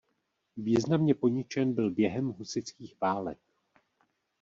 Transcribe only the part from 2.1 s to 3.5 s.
husitských válek.